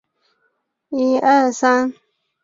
[0.03, 0.07] 隶属
[1.03, 1.59] 于青二制
[1.93, 2.01] 作。